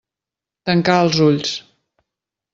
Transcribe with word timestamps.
Tancà 0.69 0.95
els 1.03 1.21
ulls. 1.27 1.53